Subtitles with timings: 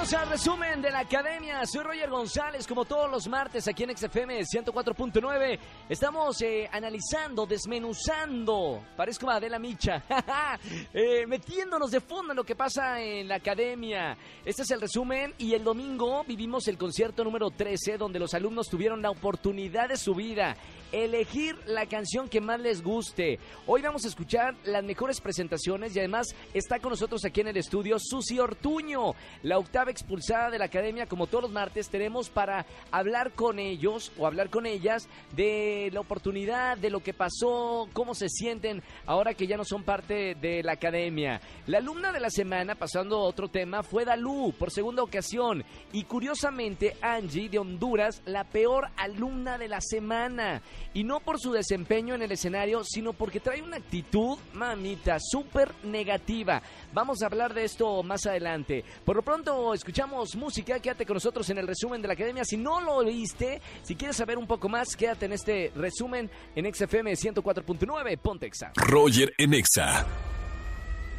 [0.00, 1.66] Bienvenidos al resumen de la academia.
[1.66, 5.58] Soy Roger González, como todos los martes aquí en XFM 104.9.
[5.90, 10.02] Estamos eh, analizando, desmenuzando, parezco Adela Micha,
[10.94, 14.16] eh, metiéndonos de fondo en lo que pasa en la academia.
[14.42, 18.68] Este es el resumen y el domingo vivimos el concierto número 13 donde los alumnos
[18.70, 20.56] tuvieron la oportunidad de su vida
[20.92, 23.38] elegir la canción que más les guste.
[23.66, 27.56] Hoy vamos a escuchar las mejores presentaciones y además está con nosotros aquí en el
[27.56, 31.06] estudio Susi Ortuño, la octava expulsada de la academia.
[31.06, 36.00] Como todos los martes tenemos para hablar con ellos o hablar con ellas de la
[36.00, 40.62] oportunidad, de lo que pasó, cómo se sienten ahora que ya no son parte de
[40.62, 41.40] la academia.
[41.66, 46.96] La alumna de la semana, pasando otro tema, fue Dalú por segunda ocasión y curiosamente
[47.00, 50.62] Angie de Honduras, la peor alumna de la semana.
[50.92, 55.72] Y no por su desempeño en el escenario, sino porque trae una actitud, mamita, súper
[55.84, 56.62] negativa.
[56.92, 58.84] Vamos a hablar de esto más adelante.
[59.04, 60.78] Por lo pronto, escuchamos música.
[60.78, 62.44] Quédate con nosotros en el resumen de la academia.
[62.44, 66.72] Si no lo viste, si quieres saber un poco más, quédate en este resumen en
[66.72, 68.18] XFM 104.9.
[68.18, 68.72] Pontexa.
[68.76, 70.06] Roger en Exa.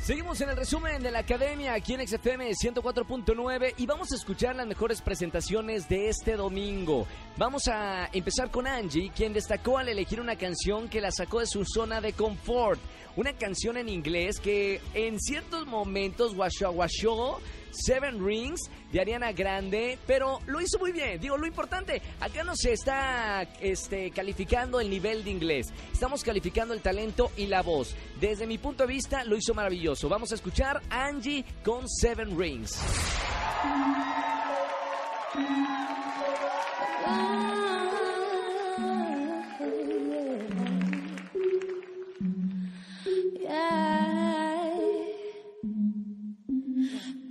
[0.04, 4.56] Seguimos en el resumen de la academia aquí en XFM 104.9 y vamos a escuchar
[4.56, 7.06] las mejores presentaciones de este domingo.
[7.38, 11.46] Vamos a empezar con Angie, quien destacó al elegir una canción que la sacó de
[11.46, 12.82] su zona de confort.
[13.16, 17.40] Una canción en inglés que en ciertos momentos washo washo
[17.72, 21.20] Seven Rings de Ariana Grande, pero lo hizo muy bien.
[21.20, 26.74] Digo, lo importante, acá no se está este, calificando el nivel de inglés, estamos calificando
[26.74, 27.96] el talento y la voz.
[28.22, 30.08] Desde mi punto de vista, lo hizo maravilloso.
[30.08, 32.80] Vamos a escuchar Angie con Seven Rings.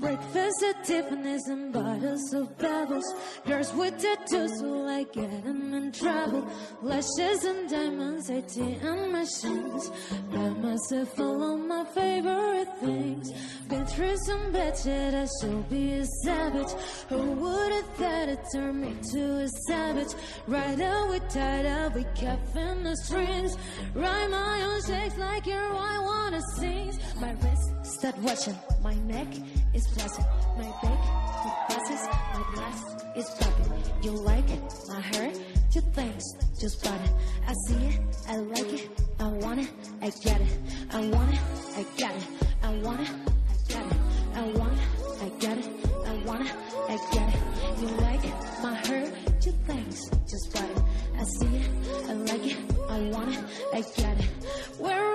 [0.01, 3.05] Breakfast at Tiffany's and bottles of pebbles.
[3.45, 6.49] Girls with tattoos who like get them in trouble.
[6.81, 9.91] Lashes and diamonds, ATM machines.
[10.33, 13.31] Buy myself all of my favorite things.
[13.69, 16.73] Been through some bad shit, I should be a savage.
[17.11, 20.15] Who would have thought it turned me to a savage?
[20.47, 23.55] Right out with tied up with caffeine the strings.
[23.95, 26.99] Write my own shakes like you're I wanna sing.
[27.21, 29.29] My wrist start watching, my neck
[29.75, 30.25] is flashing,
[30.57, 32.85] my back it passes, my glass
[33.17, 33.83] is popping.
[34.03, 34.49] You like
[34.89, 35.33] my hair,
[35.73, 36.23] two things,
[36.61, 37.11] just bought it.
[37.47, 39.71] I see it, I like it, I want it,
[40.03, 40.59] I get it,
[40.91, 41.41] I want it,
[41.77, 42.27] I got it,
[42.63, 43.11] I want it,
[43.49, 43.99] I got it,
[44.35, 44.89] I want it,
[45.23, 45.69] I got it,
[46.07, 46.55] I want it,
[46.89, 47.81] I get it.
[47.81, 50.83] You like my hair, two things, just bought it.
[51.19, 51.71] I see it,
[52.09, 52.57] I like it,
[52.89, 54.31] I want it, I got it.
[54.79, 55.10] Wearing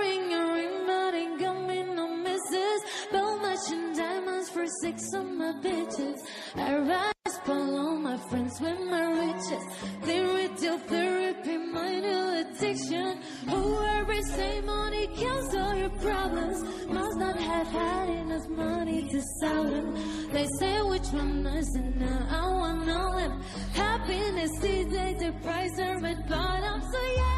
[4.81, 6.19] six of my bitches.
[6.56, 9.63] I rise below my friends with my riches.
[10.03, 13.22] They retail therapy, my new addiction.
[13.50, 13.75] Who
[14.35, 16.64] say money kills all your problems.
[16.88, 19.94] Must not have had enough money to sell them.
[20.31, 22.28] They say which one is it now?
[22.30, 23.41] I want all them.
[23.74, 26.81] Happiness these days, the price are at bottom.
[26.81, 27.34] So yeah.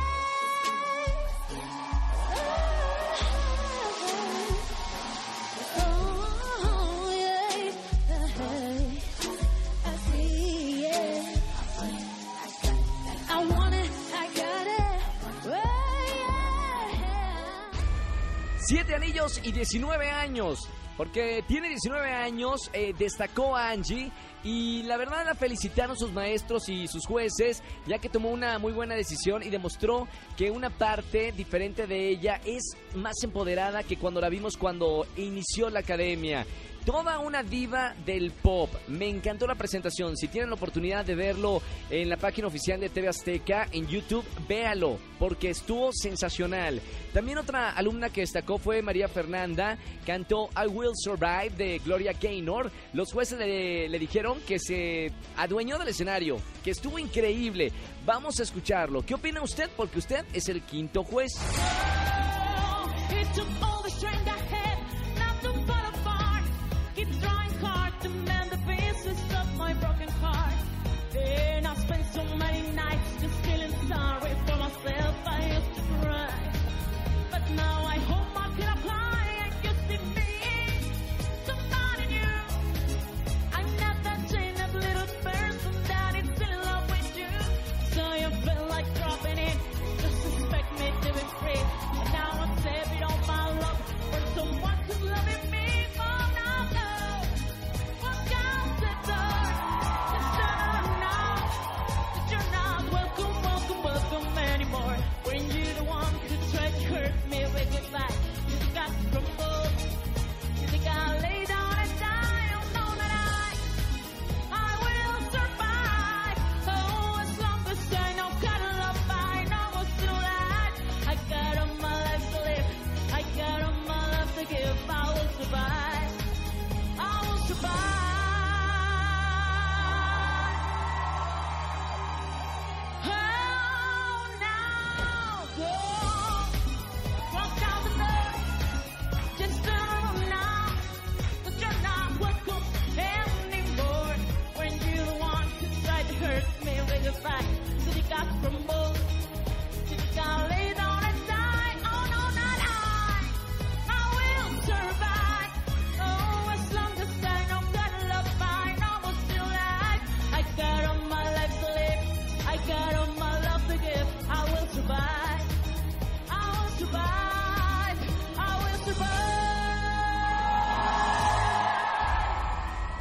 [18.67, 20.67] Siete anillos y 19 años.
[20.97, 24.11] Porque tiene 19 años, eh, destacó a Angie
[24.43, 28.73] y la verdad la felicitaron sus maestros y sus jueces, ya que tomó una muy
[28.73, 34.19] buena decisión y demostró que una parte diferente de ella es más empoderada que cuando
[34.19, 36.47] la vimos cuando inició la academia.
[36.88, 38.69] Toda una diva del pop.
[38.88, 40.15] Me encantó la presentación.
[40.15, 44.23] Si tienen la oportunidad de verlo en la página oficial de TV Azteca, en YouTube,
[44.47, 46.81] véalo, porque estuvo sensacional.
[47.11, 49.78] También otra alumna que destacó fue María Fernanda.
[50.06, 52.72] Cantó I Will Survive de Gloria Gaynor.
[52.94, 57.72] Los jueces le, le dijeron que se adueñó del escenario, que estuvo increíble.
[58.06, 59.06] Vamos a escucharlo.
[59.06, 59.69] ¿Qué opina usted?
[59.75, 61.34] Porque usted es el quinto juez.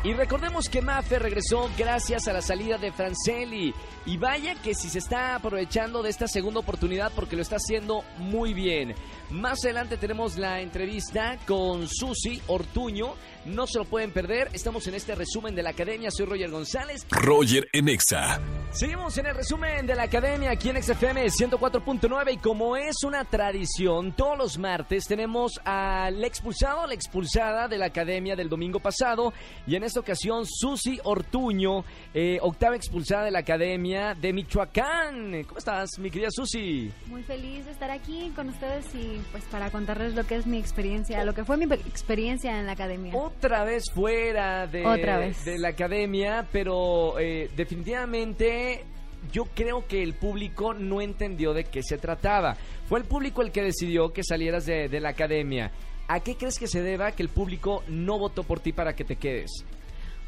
[0.07, 3.75] Y recordemos que Mafe regresó gracias a la salida de Francelli.
[4.05, 8.05] Y vaya que si se está aprovechando de esta segunda oportunidad porque lo está haciendo
[8.17, 8.95] muy bien.
[9.31, 13.15] Más adelante tenemos la entrevista con Susi Ortuño.
[13.45, 14.51] No se lo pueden perder.
[14.53, 16.11] Estamos en este resumen de la academia.
[16.13, 17.05] Soy Roger González.
[17.11, 18.41] Roger en Exa.
[18.71, 23.25] Seguimos en el resumen de la academia aquí en XFM 104.9 y como es una
[23.25, 29.33] tradición, todos los martes tenemos al expulsado, la expulsada de la academia del domingo pasado
[29.67, 35.45] y en esta ocasión Susi Ortuño, eh, octava expulsada de la academia de Michoacán.
[35.45, 36.93] ¿Cómo estás, mi querida Susi?
[37.07, 40.59] Muy feliz de estar aquí con ustedes y pues para contarles lo que es mi
[40.59, 43.15] experiencia, lo que fue mi experiencia en la academia.
[43.17, 45.45] Otra vez fuera de, Otra vez.
[45.45, 48.85] de la academia, pero eh, definitivamente
[49.33, 52.57] yo creo que el público no entendió de qué se trataba.
[52.89, 55.71] Fue el público el que decidió que salieras de, de la academia.
[56.09, 59.05] ¿A qué crees que se deba que el público no votó por ti para que
[59.05, 59.51] te quedes?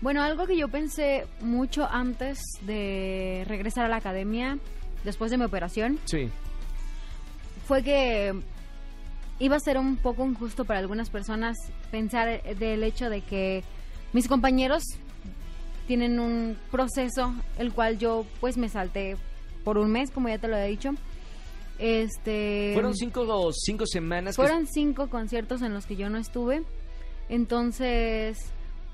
[0.01, 4.59] Bueno, algo que yo pensé mucho antes de regresar a la academia,
[5.05, 6.29] después de mi operación, Sí.
[7.67, 8.33] fue que
[9.39, 11.57] iba a ser un poco injusto para algunas personas
[11.91, 13.65] pensar del hecho de que
[14.13, 14.83] mis compañeros
[15.87, 19.17] tienen un proceso el cual yo pues me salté
[19.65, 20.91] por un mes, como ya te lo he dicho.
[21.79, 26.63] Este Fueron cinco, cinco semanas que fueron cinco conciertos en los que yo no estuve.
[27.29, 28.39] Entonces,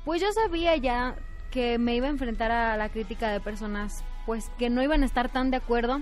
[0.04, 1.16] pues yo sabía ya
[1.50, 3.92] que me iba a enfrentar a la crítica de personas
[4.26, 6.00] pues que no iban a estar tan de acuerdo,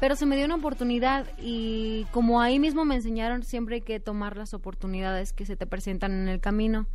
[0.00, 4.00] pero se me dio una oportunidad y como ahí mismo me enseñaron, siempre hay que
[4.00, 6.86] tomar las oportunidades que se te presentan en el camino,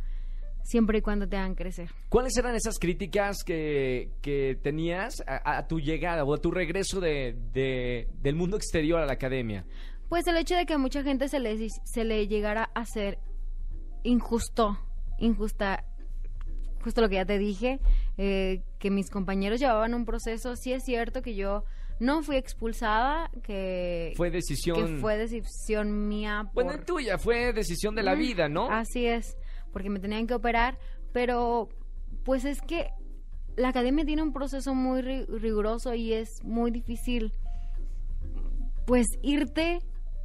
[0.62, 1.90] siempre y cuando te hagan crecer.
[2.08, 7.00] ¿Cuáles eran esas críticas que, que tenías a, a tu llegada o a tu regreso
[7.00, 9.64] de, de- del mundo exterior a la academia?
[10.08, 13.18] Pues el hecho de que a mucha gente se le, se le llegara a hacer
[14.02, 14.78] injusto,
[15.18, 15.84] injusta,
[16.82, 17.80] justo lo que ya te dije,
[18.18, 21.64] eh, que mis compañeros llevaban un proceso, sí es cierto que yo
[21.98, 24.76] no fui expulsada, que Fue decisión...
[24.96, 26.50] que fue decisión mía.
[26.52, 28.68] Por, Bueno, tuya, fue decisión de la Mm, vida, ¿no?
[28.70, 29.36] Así es,
[29.72, 30.78] porque me tenían que operar,
[31.12, 31.68] pero
[32.24, 32.90] pues es que
[33.56, 37.32] la academia tiene un proceso muy ri- riguroso y es muy difícil
[38.86, 39.80] pues irte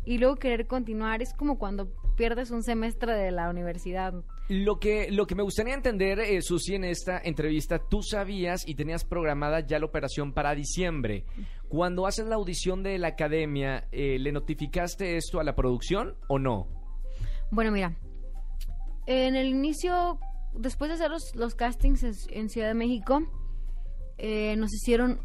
[0.06, 1.22] y luego querer continuar.
[1.22, 4.14] Es como cuando pierdes un semestre de la universidad.
[4.50, 8.76] Lo que, lo que me gustaría entender, eh, Susi, en esta entrevista, tú sabías y
[8.76, 11.24] tenías programada ya la operación para diciembre.
[11.72, 16.38] Cuando haces la audición de la academia, eh, ¿le notificaste esto a la producción o
[16.38, 16.68] no?
[17.50, 17.96] Bueno, mira,
[19.06, 20.20] en el inicio,
[20.54, 23.22] después de hacer los, los castings en, en Ciudad de México,
[24.18, 25.22] eh, nos hicieron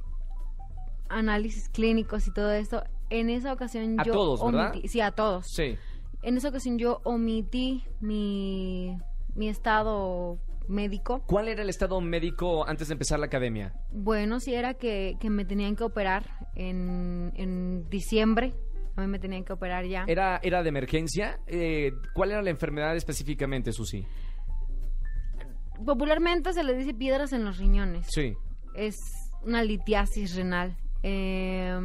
[1.09, 2.83] análisis clínicos y todo esto.
[3.11, 4.73] En esa ocasión A yo todos, ¿verdad?
[4.73, 5.47] omití- sí, a todos.
[5.49, 5.77] Sí.
[6.23, 8.97] En esa ocasión yo omití mi,
[9.35, 10.39] mi estado
[10.69, 11.23] médico.
[11.27, 13.73] ¿Cuál era el estado médico antes de empezar la academia?
[13.93, 18.55] Bueno, sí era que, que me tenían que operar en, en diciembre.
[18.97, 20.05] A mí me tenían que operar ya.
[20.07, 21.39] ¿Era, era de emergencia?
[21.47, 24.07] Eh, ¿Cuál era la enfermedad específicamente, Susi?
[25.85, 28.07] Popularmente se le dice piedras en los riñones.
[28.09, 28.35] Sí.
[28.75, 28.97] es
[29.43, 30.77] una litiasis renal.
[31.03, 31.79] Eh,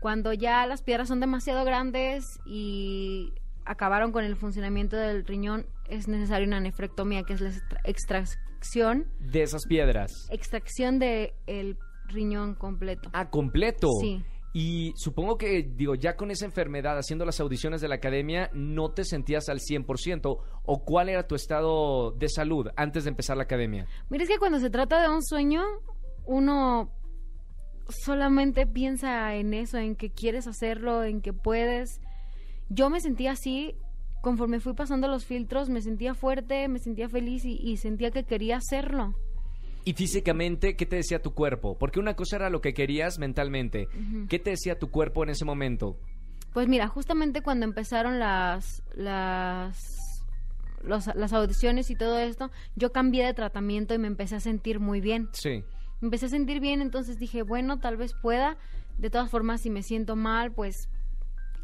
[0.00, 3.32] cuando ya las piedras son demasiado grandes y
[3.66, 9.06] acabaron con el funcionamiento del riñón, es necesaria una nefrectomía, que es la extra- extracción,
[9.20, 10.28] De esas piedras.
[10.30, 11.76] extracción del
[12.08, 13.10] riñón completo.
[13.12, 13.88] Ah, completo.
[14.00, 14.22] Sí.
[14.52, 18.90] Y supongo que, digo, ya con esa enfermedad, haciendo las audiciones de la academia, no
[18.90, 20.38] te sentías al 100%.
[20.64, 23.86] ¿O cuál era tu estado de salud antes de empezar la academia?
[24.08, 25.62] Mira, es que cuando se trata de un sueño,
[26.24, 26.90] uno
[27.88, 32.00] solamente piensa en eso, en que quieres hacerlo, en que puedes.
[32.68, 33.74] Yo me sentía así,
[34.22, 38.24] conforme fui pasando los filtros, me sentía fuerte, me sentía feliz y, y sentía que
[38.24, 39.14] quería hacerlo.
[39.84, 41.78] Y físicamente, ¿qué te decía tu cuerpo?
[41.78, 43.86] Porque una cosa era lo que querías mentalmente.
[44.28, 45.96] ¿Qué te decía tu cuerpo en ese momento?
[46.52, 49.78] Pues mira, justamente cuando empezaron las, las,
[50.82, 54.80] los- las audiciones y todo esto, yo cambié de tratamiento y me empecé a sentir
[54.80, 55.28] muy bien.
[55.32, 55.62] Sí.
[56.00, 58.56] me empecé a sentir bien, entonces dije, bueno, tal vez pueda.
[58.98, 60.88] De todas formas, si me siento mal, pues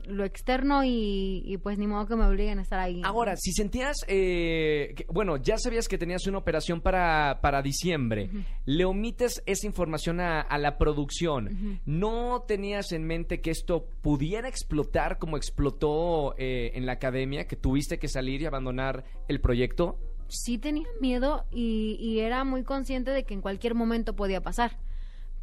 [0.07, 3.01] lo externo y, y, pues ni modo que me obliguen a estar ahí.
[3.05, 8.29] Ahora, si sentías, eh, que- bueno, ya sabías que tenías una operación para, para diciembre,
[8.65, 11.81] le omites esa información a, a la producción.
[11.87, 17.57] ¿No tenías en mente que esto pudiera explotar como explotó eh, en la academia, que
[17.57, 19.99] tuviste que salir y abandonar el proyecto?
[20.29, 24.79] Sí tenía miedo y, y era muy consciente de que en cualquier momento podía pasar.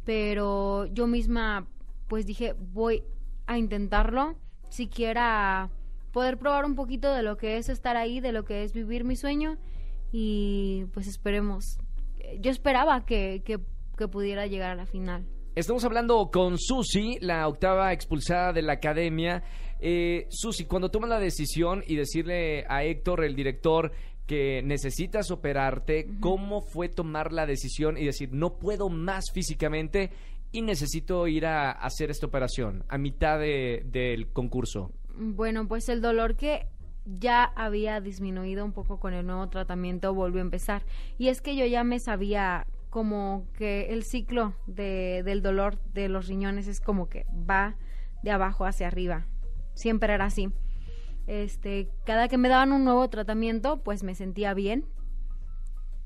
[0.04, 1.66] Pero yo misma,
[2.08, 3.04] pues dije, voy
[3.46, 4.36] a intentarlo,
[4.70, 5.70] siquiera
[6.12, 9.04] poder probar un poquito de lo que es estar ahí, de lo que es vivir
[9.04, 9.58] mi sueño
[10.12, 11.78] y pues esperemos
[12.38, 13.58] yo esperaba que, que,
[13.96, 15.26] que pudiera llegar a la final.
[15.54, 19.42] Estamos hablando con Susi, la octava expulsada de la academia.
[19.80, 23.92] Eh, Susi, cuando tomas la decisión y decirle a Héctor, el director,
[24.26, 30.10] que necesitas operarte, ¿cómo fue tomar la decisión y decir, no puedo más físicamente
[30.52, 34.92] y necesito ir a hacer esta operación a mitad de- del concurso?
[35.16, 36.66] Bueno, pues el dolor que
[37.04, 40.84] ya había disminuido un poco con el nuevo tratamiento volvió a empezar.
[41.18, 46.08] Y es que yo ya me sabía como que el ciclo de, del dolor de
[46.08, 47.76] los riñones es como que va
[48.22, 49.26] de abajo hacia arriba.
[49.74, 50.50] Siempre era así.
[51.26, 54.86] Este, cada que me daban un nuevo tratamiento, pues me sentía bien.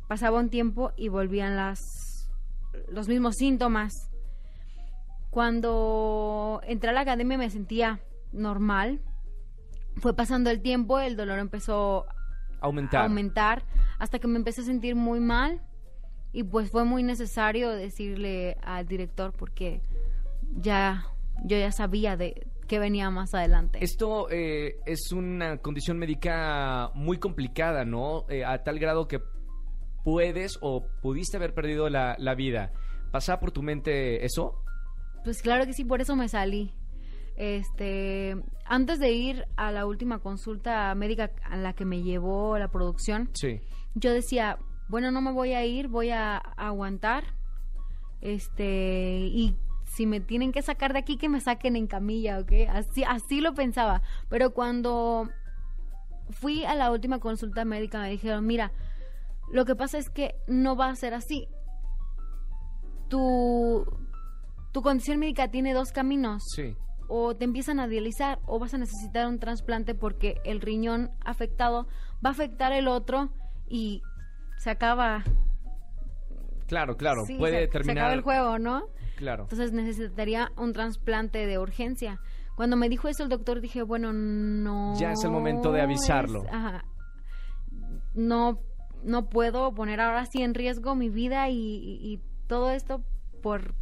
[0.09, 1.81] Pasaba un tiempo y volvían las
[2.89, 3.93] los mismos síntomas.
[5.35, 7.99] Cuando entré a la academia me sentía
[8.31, 9.01] normal.
[9.97, 12.07] Fue pasando el tiempo, el dolor empezó
[12.61, 13.01] Aumentar.
[13.01, 13.65] a aumentar
[13.99, 15.61] hasta que me empecé a sentir muy mal
[16.33, 19.83] y pues fue muy necesario decirle al director porque
[20.53, 21.05] ya
[21.43, 23.81] yo ya sabía de qué venía más adelante.
[23.83, 28.25] Esto eh, es una condición médica muy complicada, ¿no?
[28.29, 29.19] Eh, a tal grado que
[30.05, 32.71] puedes o pudiste haber perdido la, la vida.
[33.11, 34.64] ¿Pasaba por tu mente eso?
[35.25, 36.73] Pues claro que sí, por eso me salí.
[37.37, 42.69] Este, antes de ir a la última consulta médica a la que me llevó la
[42.69, 43.61] producción, Sí.
[43.95, 47.25] yo decía, bueno, no me voy a ir, voy a aguantar.
[48.21, 52.53] Este, y si me tienen que sacar de aquí, que me saquen en camilla, ¿ok?
[52.71, 54.03] Así, así lo pensaba.
[54.29, 55.29] Pero cuando
[56.31, 58.73] fui a la última consulta médica, me dijeron, mira,
[59.53, 61.49] lo que pasa es que no va a ser así.
[63.09, 63.85] Tu,
[64.75, 66.77] tu condición médica tiene dos caminos Sí.
[67.09, 71.87] o te empiezan a dializar o vas a necesitar un trasplante porque el riñón afectado
[72.25, 73.31] va a afectar el otro
[73.69, 74.03] y
[74.59, 75.23] se acaba
[76.67, 77.25] Claro, claro.
[77.27, 77.99] sí, puede se, se terminar.
[77.99, 78.85] acaba el juego, ¿no?
[79.17, 79.45] Claro.
[79.45, 82.21] Entonces necesitaría un trasplante de urgencia.
[82.57, 86.43] Cuando me dijo eso el doctor dije, bueno, no Ya es el momento de avisarlo.
[86.45, 86.85] es- ajá.
[88.15, 88.59] no
[89.03, 93.03] no puedo poner ahora sí en riesgo mi vida y, y- y todo esto
[93.43, 93.75] por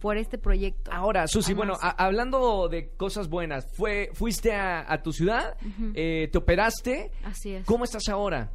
[0.00, 0.90] por este proyecto.
[0.92, 5.56] Ahora, Susi, bueno, a- hablando de cosas buenas, fue, fuiste a, a tu ciudad,
[5.94, 7.10] eh, te operaste.
[7.24, 7.64] Así es.
[7.66, 8.50] ¿Cómo estás ahora?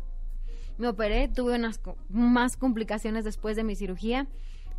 [0.78, 4.28] Me operé, tuve unas más complicaciones después de mi cirugía,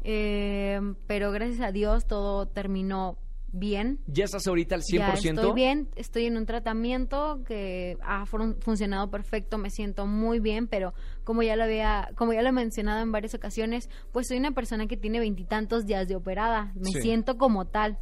[0.02, 3.16] eh, pero gracias a Dios todo terminó
[3.59, 4.01] bien.
[4.07, 4.99] ¿Ya estás ahorita al 100%?
[4.99, 10.41] Ya estoy bien, estoy en un tratamiento que ha fun- funcionado perfecto, me siento muy
[10.41, 10.93] bien, pero
[11.25, 14.51] como ya lo había, como ya lo he mencionado en varias ocasiones, pues soy una
[14.53, 17.01] persona que tiene veintitantos días de operada, me Sí.
[17.01, 17.99] siento como tal,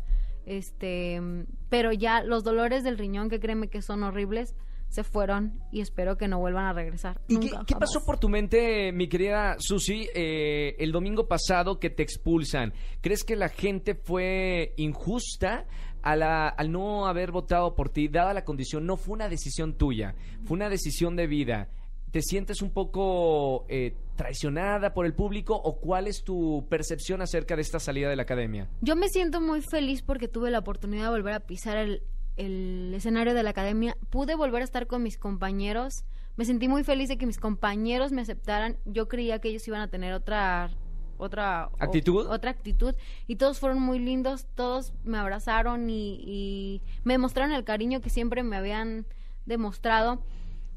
[0.47, 1.21] este,
[1.69, 4.55] pero ya los dolores del riñón, que créeme que son horribles,
[4.93, 7.21] se fueron y espero que no vuelvan a regresar.
[7.29, 11.81] ¿Y qué, Nunca, qué pasó por tu mente, mi querida Susi, eh, el domingo pasado
[11.81, 12.73] que te expulsan?
[13.01, 15.67] ¿Crees que la gente fue injusta
[16.03, 18.87] a la- al no haber votado por ti, dada la condición?
[18.87, 21.69] No fue una decisión tuya, fue una decisión de vida.
[22.11, 27.57] ¿Te sientes un poco eh, traicionada por el público o cuál es tu percepción acerca
[27.57, 28.69] de esta salida de la academia?
[28.83, 32.03] Yo me siento muy feliz porque tuve la oportunidad de volver a pisar el,
[32.37, 33.97] el escenario de la academia.
[34.11, 36.05] Pude volver a estar con mis compañeros.
[36.37, 38.77] Me sentí muy feliz de que mis compañeros me aceptaran.
[38.85, 40.71] Yo creía que ellos iban a tener otra
[41.19, 42.27] otra o- ¿Actitud?
[42.27, 42.95] otra actitud
[43.29, 48.11] y todos fueron muy lindos todos me abrazaron y, y me demostraron el cariño que
[48.11, 49.07] siempre me habían
[49.47, 50.25] demostrado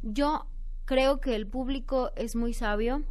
[0.04, 0.46] yo
[0.84, 3.02] creo que el público es muy sabio.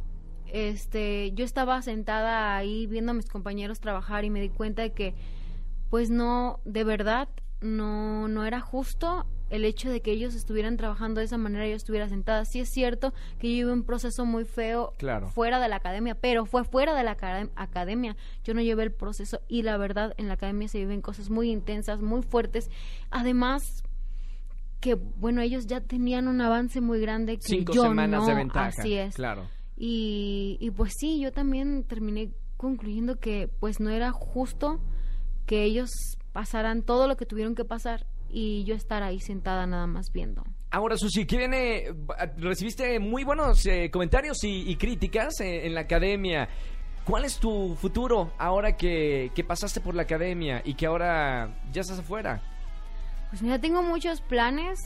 [0.47, 4.93] Este, yo estaba sentada ahí viendo a mis compañeros trabajar y me di cuenta de
[4.93, 5.13] que
[5.89, 7.27] pues no, de verdad
[7.61, 11.69] no no era justo el hecho de que ellos estuvieran trabajando de esa manera y
[11.69, 12.45] yo estuviera sentada.
[12.45, 15.27] Sí es cierto que yo llevé un proceso muy feo Claro.
[15.29, 18.17] fuera de la academia, pero fue fuera de la acad- academia.
[18.43, 21.51] Yo no llevé el proceso y la verdad en la academia se viven cosas muy
[21.51, 22.69] intensas, muy fuertes.
[23.11, 23.61] Además
[24.81, 28.33] que bueno, ellos ya tenían un avance muy grande que Cinco yo semanas no, de
[28.35, 28.67] ventaja.
[28.79, 29.15] Así es.
[29.15, 29.47] Claro.
[29.77, 34.79] Y, y pues sí, yo también terminé concluyendo que pues no era justo
[35.45, 35.89] que ellos
[36.35, 40.43] pasaran todo lo que tuvieron que pasar y yo estar ahí sentada nada más viendo.
[40.69, 41.85] Ahora, Susi, ¿qué viene?
[42.35, 46.49] Recibiste muy buenos eh, comentarios y, y críticas eh, en la academia.
[47.05, 51.79] ¿Cuál es tu futuro ahora que, que pasaste por la academia y que ahora ya
[51.79, 52.41] estás afuera?
[53.29, 54.77] Pues mira, tengo muchos planes.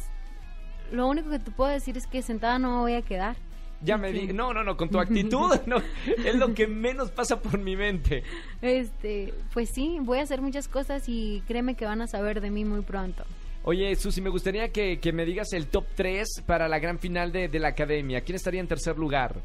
[0.91, 3.37] Lo único que te puedo decir es que sentada no me voy a quedar.
[3.81, 4.27] Ya me di...
[4.27, 8.23] No, no, no, con tu actitud no, es lo que menos pasa por mi mente.
[8.61, 12.51] Este, pues sí, voy a hacer muchas cosas y créeme que van a saber de
[12.51, 13.23] mí muy pronto.
[13.63, 17.31] Oye, Susi, me gustaría que, que me digas el top 3 para la gran final
[17.31, 18.21] de, de la academia.
[18.21, 19.35] ¿Quién estaría en tercer lugar?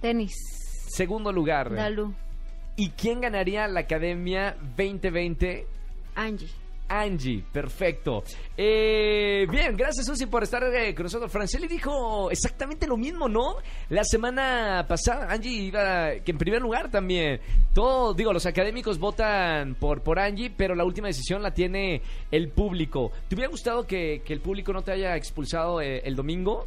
[0.00, 0.34] Tenis.
[0.88, 1.74] Segundo lugar.
[1.74, 2.14] Dalu,
[2.76, 5.66] ¿Y quién ganaría la Academia 2020?
[6.16, 6.48] Angie.
[6.88, 8.22] Angie, perfecto.
[8.56, 11.30] Eh, bien, gracias Susi por estar eh, con nosotros.
[11.30, 13.56] Franceli dijo exactamente lo mismo, ¿no?
[13.88, 17.40] La semana pasada Angie iba que en primer lugar también.
[17.72, 22.50] Todo, digo, los académicos votan por, por Angie, pero la última decisión la tiene el
[22.50, 23.10] público.
[23.28, 26.66] ¿Te hubiera gustado que, que el público no te haya expulsado eh, el domingo?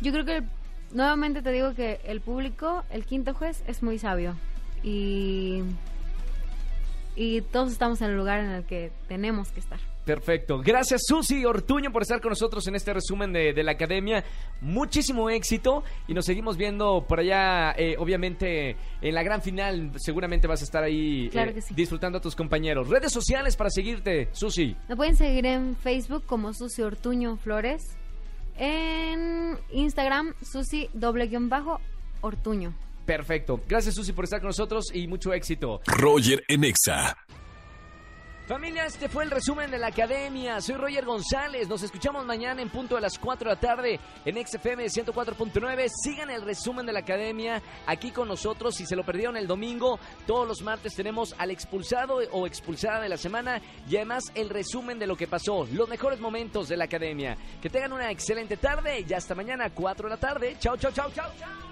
[0.00, 0.42] Yo creo que
[0.92, 4.36] nuevamente te digo que el público, el quinto juez, es muy sabio.
[4.82, 5.62] Y,
[7.16, 9.78] y todos estamos en el lugar en el que tenemos que estar.
[10.04, 10.60] Perfecto.
[10.64, 14.24] Gracias Susi Ortuño por estar con nosotros en este resumen de, de la academia.
[14.60, 19.92] Muchísimo éxito y nos seguimos viendo por allá, eh, obviamente en la gran final.
[19.96, 21.72] Seguramente vas a estar ahí Claro eh, sí.
[21.74, 22.88] disfrutando a tus compañeros.
[22.88, 24.76] Redes sociales para seguirte, Susi.
[24.88, 27.96] Me pueden seguir en Facebook como Susi Ortuño Flores.
[28.58, 31.80] En Instagram, Susi doble guion bajo
[32.22, 32.74] Ortuño.
[33.04, 33.60] Perfecto.
[33.68, 35.80] Gracias Susi por estar con nosotros y mucho éxito.
[35.86, 37.16] Roger en Exa.
[38.46, 40.60] Familia, este fue el resumen de la academia.
[40.60, 41.68] Soy Roger González.
[41.68, 45.88] Nos escuchamos mañana en punto de las 4 de la tarde en XFM 104.9.
[45.88, 48.74] Sigan el resumen de la academia aquí con nosotros.
[48.74, 53.08] Si se lo perdieron el domingo, todos los martes tenemos al expulsado o expulsada de
[53.08, 56.84] la semana y además el resumen de lo que pasó, los mejores momentos de la
[56.84, 57.38] academia.
[57.62, 60.56] Que tengan una excelente tarde y hasta mañana 4 de la tarde.
[60.58, 61.71] Chao, chao, chao, chao, chao.